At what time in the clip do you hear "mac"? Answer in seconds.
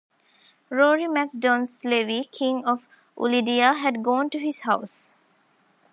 1.07-1.29